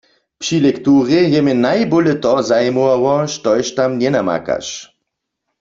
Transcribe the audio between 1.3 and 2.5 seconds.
je mje najbóle to